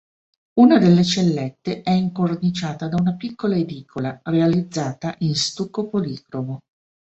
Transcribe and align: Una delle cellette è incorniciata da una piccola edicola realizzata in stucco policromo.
Una 0.55 0.79
delle 0.79 1.03
cellette 1.03 1.83
è 1.83 1.91
incorniciata 1.91 2.87
da 2.87 2.99
una 2.99 3.13
piccola 3.15 3.55
edicola 3.55 4.19
realizzata 4.23 5.13
in 5.19 5.35
stucco 5.35 5.89
policromo. 5.89 6.61